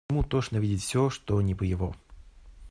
Ему 0.09 0.23
тошно 0.23 0.57
видеть 0.57 0.81
всё, 0.81 1.11
что 1.11 1.39
не 1.43 1.53
по 1.53 1.61
его. 1.61 1.93